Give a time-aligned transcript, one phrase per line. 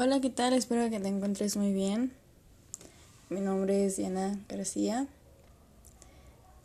[0.00, 0.52] Hola, ¿qué tal?
[0.52, 2.12] Espero que te encuentres muy bien.
[3.30, 5.08] Mi nombre es Diana García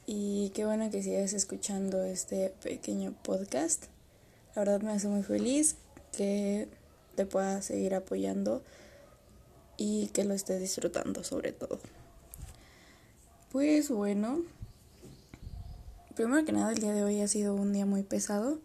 [0.06, 3.86] y qué bueno que sigas escuchando este pequeño podcast.
[4.56, 5.78] La verdad me hace muy feliz
[6.16, 6.68] que
[7.16, 8.62] te pueda seguir apoyando
[9.78, 11.80] y que lo estés disfrutando sobre todo.
[13.52, 14.44] Pues bueno,
[16.14, 18.60] primero que nada el día de hoy ha sido un día muy pesado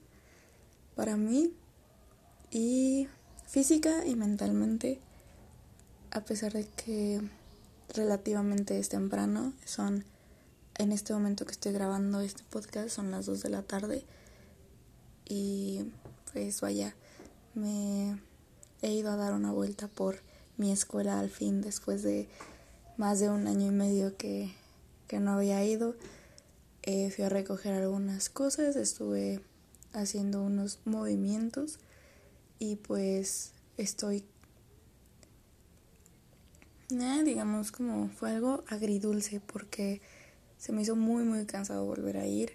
[0.94, 1.54] para mí
[2.50, 3.08] y
[3.48, 5.00] física y mentalmente,
[6.10, 7.20] a pesar de que
[7.94, 10.04] relativamente es temprano, son
[10.76, 14.04] en este momento que estoy grabando este podcast, son las 2 de la tarde
[15.24, 15.90] y
[16.32, 16.94] pues vaya,
[17.54, 18.20] me
[18.82, 20.20] he ido a dar una vuelta por
[20.58, 22.28] mi escuela al fin después de
[22.98, 24.52] más de un año y medio que,
[25.06, 25.94] que no había ido.
[26.82, 29.40] Eh, fui a recoger algunas cosas, estuve
[29.92, 31.78] haciendo unos movimientos
[32.58, 34.24] y pues estoy
[36.90, 40.00] nada digamos como fue algo agridulce porque
[40.56, 42.52] se me hizo muy muy cansado volver a ir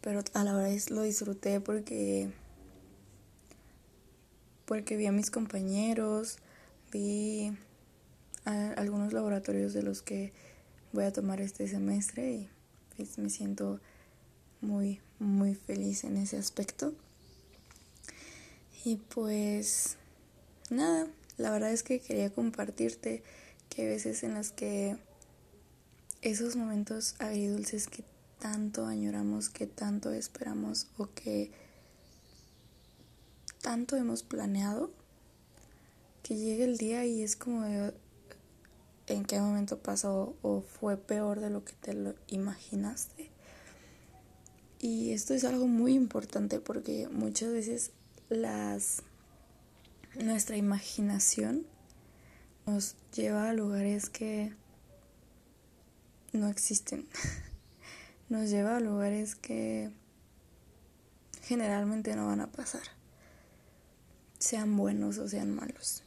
[0.00, 2.30] pero a la vez lo disfruté porque
[4.64, 6.38] porque vi a mis compañeros
[6.92, 7.52] vi
[8.44, 10.32] a algunos laboratorios de los que
[10.92, 12.48] voy a tomar este semestre y
[12.96, 13.80] pues me siento
[14.60, 16.94] muy muy feliz en ese aspecto
[18.84, 19.96] y pues
[20.68, 21.06] nada,
[21.38, 23.22] la verdad es que quería compartirte
[23.70, 24.98] que hay veces en las que
[26.20, 28.04] esos momentos agridulces que
[28.38, 31.50] tanto añoramos, que tanto esperamos o que
[33.62, 34.90] tanto hemos planeado,
[36.22, 37.64] que llegue el día y es como
[39.06, 43.30] en qué momento pasó o fue peor de lo que te lo imaginaste.
[44.78, 47.92] Y esto es algo muy importante porque muchas veces
[48.28, 49.02] las
[50.16, 51.66] nuestra imaginación
[52.66, 54.52] nos lleva a lugares que
[56.32, 57.06] no existen.
[58.30, 59.90] Nos lleva a lugares que
[61.42, 62.80] generalmente no van a pasar.
[64.38, 66.02] Sean buenos o sean malos.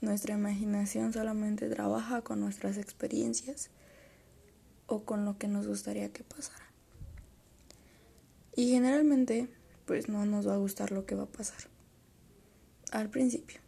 [0.00, 3.68] Nuestra imaginación solamente trabaja con nuestras experiencias
[4.86, 6.66] o con lo que nos gustaría que pasara.
[8.56, 9.48] Y generalmente
[9.86, 11.68] pues no nos va a gustar lo que va a pasar.
[12.90, 13.60] Al principio.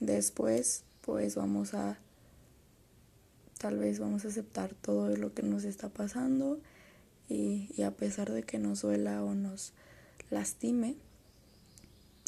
[0.00, 1.98] Después, pues vamos a,
[3.58, 6.58] tal vez vamos a aceptar todo lo que nos está pasando
[7.28, 9.72] y, a pesar de que nos duela o nos
[10.30, 10.96] lastime,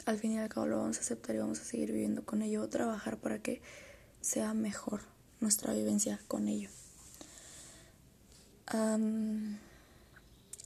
[0.05, 2.43] al fin y al cabo lo vamos a aceptar y vamos a seguir viviendo con
[2.43, 3.63] ello o trabajar para que
[4.21, 5.01] sea mejor
[5.41, 6.69] nuestra vivencia con ello.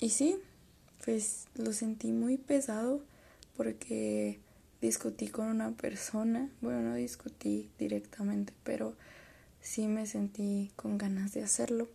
[0.01, 0.39] y sí,
[1.06, 3.00] pues lo sentí muy pesado
[3.56, 4.41] porque
[4.81, 8.97] discutí con una persona, bueno, no discutí directamente, pero
[9.61, 11.89] sí me sentí con ganas de hacerlo.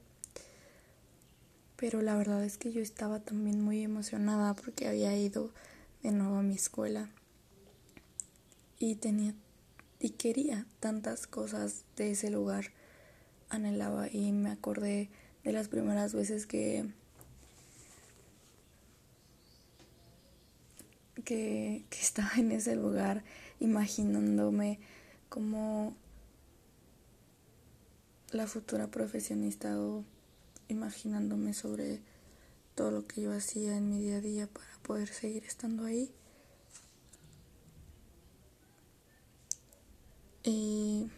[1.76, 5.52] Pero la verdad es que yo estaba también muy emocionada porque había ido
[6.04, 7.10] de nuevo a mi escuela
[8.80, 9.36] y tenía
[10.00, 12.72] y quería tantas cosas de ese lugar,
[13.50, 15.10] anhelaba y me acordé
[15.44, 16.92] de las primeras veces que
[21.24, 23.24] que, estaba en ese lugar
[23.60, 24.80] imaginándome
[25.30, 25.96] como
[28.32, 30.04] la futura profesionista o
[30.68, 32.02] imaginándome sobre
[32.76, 36.12] todo lo que yo hacía en mi día a día para poder seguir estando ahí.
[40.44, 41.10] Y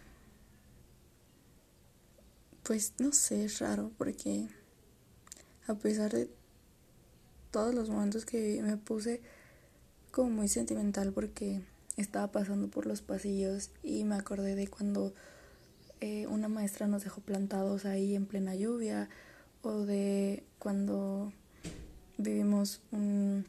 [2.64, 4.48] pues no sé, es raro porque
[5.68, 6.30] a pesar de
[7.52, 9.22] todos los momentos que me puse
[10.14, 11.60] como muy sentimental porque
[11.98, 15.12] estaba pasando por los pasillos y me acordé de cuando
[16.02, 19.10] eh, una maestra nos dejó plantados ahí en plena lluvia
[19.64, 21.34] o de cuando
[22.20, 23.48] vivimos un,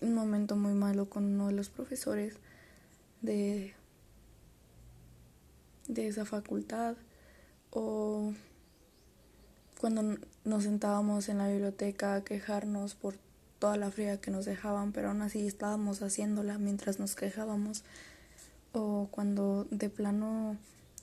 [0.00, 2.34] un momento muy malo con uno de los profesores
[3.22, 3.72] de,
[5.86, 6.96] de esa facultad
[7.70, 8.32] o
[9.80, 13.29] cuando nos sentábamos en la biblioteca a quejarnos por
[13.60, 17.84] toda la fría que nos dejaban, pero aún así estábamos haciéndola mientras nos quejábamos.
[18.72, 20.56] O cuando de plano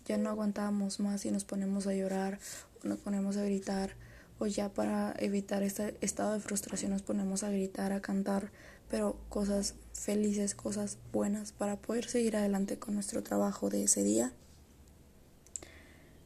[0.06, 2.40] ya no aguantábamos más y nos ponemos a llorar,
[2.84, 3.92] o nos ponemos a gritar,
[4.40, 8.52] o ya para evitar este estado de frustración nos ponemos a gritar, a cantar,
[8.90, 14.34] pero cosas felices, cosas buenas para poder seguir adelante con nuestro trabajo de ese día.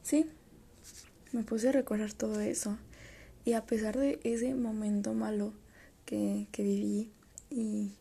[0.04, 0.30] Sí,
[1.33, 2.78] me puse a recordar todo eso.
[3.44, 5.54] Y a pesar de ese momento malo,
[6.11, 7.09] que, viví
[7.49, 7.93] y,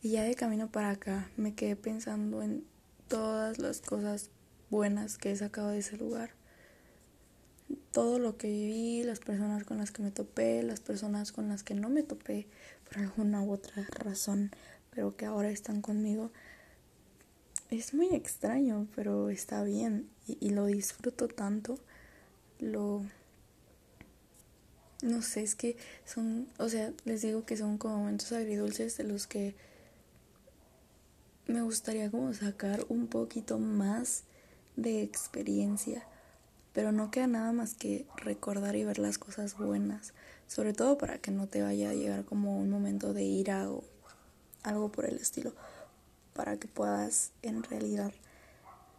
[0.00, 2.64] y ya de camino para acá me quedé pensando en
[3.08, 4.30] todas las cosas
[4.70, 6.30] buenas que he sacado de ese lugar.
[7.90, 11.64] Todo lo que viví, las personas con las que me topé, las personas con las
[11.64, 12.46] que no me topé
[12.88, 14.52] por alguna u otra razón,
[14.90, 16.30] pero que ahora están conmigo.
[17.70, 21.80] Es muy extraño, pero está bien y, y lo disfruto tanto.
[22.60, 23.02] Lo
[25.02, 29.04] no sé, es que son, o sea, les digo que son como momentos agridulces de
[29.04, 29.54] los que
[31.46, 34.24] me gustaría como sacar un poquito más
[34.76, 36.06] de experiencia,
[36.72, 40.12] pero no queda nada más que recordar y ver las cosas buenas,
[40.48, 43.84] sobre todo para que no te vaya a llegar como un momento de ira o
[44.62, 45.54] algo por el estilo,
[46.34, 48.12] para que puedas en realidad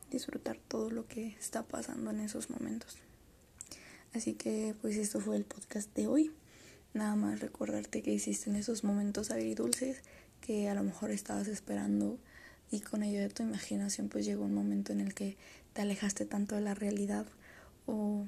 [0.10, 2.98] disfrutar todo lo que está pasando en esos momentos.
[4.13, 6.31] Así que pues esto fue el podcast de hoy.
[6.94, 10.01] Nada más recordarte que hiciste en esos momentos agridulces
[10.42, 12.18] que a lo mejor estabas esperando
[12.71, 15.38] y con ayuda de tu imaginación pues llegó un momento en el que
[15.74, 17.25] te alejaste tanto de la realidad
[17.86, 18.25] o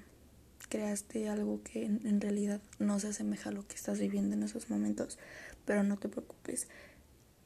[0.69, 4.69] creaste algo que en, realidad no se asemeja a lo que estás viviendo en esos
[4.69, 5.17] momentos,
[5.65, 6.67] pero no te preocupes.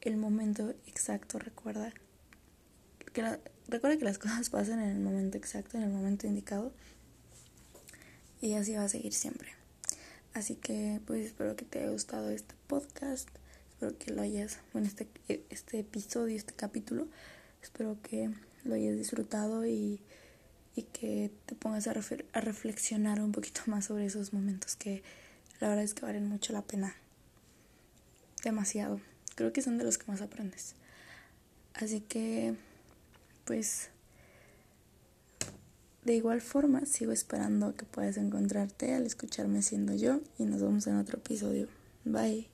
[0.02, 1.92] El momento exacto, recuerda
[3.12, 3.38] que
[3.68, 6.72] recuerda que las cosas pasan en el momento exacto, en el momento indicado
[8.44, 9.48] y así va a seguir siempre.
[10.34, 13.28] Así que pues espero que te haya gustado este podcast,
[13.72, 15.08] espero que lo hayas, bueno, este,
[15.48, 17.08] este episodio, este capítulo,
[17.62, 18.30] espero que
[18.64, 19.98] lo hayas disfrutado y,
[20.76, 21.94] y que te pongas a,
[22.34, 25.02] a reflexionar un poquito más sobre esos momentos que
[25.60, 26.94] la verdad es que valen mucho la pena.
[28.42, 29.00] Demasiado.
[29.36, 30.74] Creo que son de los que más aprendes.
[31.72, 32.56] Así que,
[33.46, 33.88] pues,
[36.04, 40.86] de igual forma, sigo esperando que puedas encontrarte al escucharme siendo yo y nos vemos
[40.86, 41.68] en otro episodio.
[42.04, 42.53] Bye.